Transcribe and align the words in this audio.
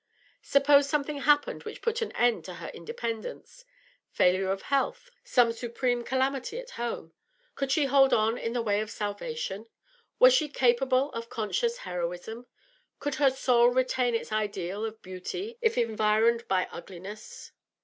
Suppose 0.41 0.89
something 0.89 1.19
happened 1.19 1.61
which 1.61 1.83
put 1.83 2.01
an 2.01 2.11
end 2.13 2.43
to 2.45 2.55
her 2.55 2.69
independence 2.69 3.65
failure 4.09 4.49
of 4.49 4.63
health, 4.63 5.11
some 5.23 5.51
supreme 5.53 6.03
calamity 6.03 6.57
at 6.57 6.71
home 6.71 7.13
could 7.53 7.71
she 7.71 7.85
hold 7.85 8.11
on 8.11 8.35
in 8.35 8.53
the 8.53 8.63
way 8.63 8.81
of 8.81 8.89
salvation? 8.89 9.67
Was 10.17 10.33
she 10.33 10.49
capable 10.49 11.11
of 11.11 11.29
conscious 11.29 11.77
heroism? 11.77 12.47
Could 12.99 13.13
her 13.21 13.29
soul 13.29 13.67
retain 13.67 14.15
its 14.15 14.31
ideal 14.31 14.83
of 14.85 15.03
beauty 15.03 15.59
if 15.61 15.77
environed 15.77 16.47
by 16.47 16.67
ugliness? 16.71 17.51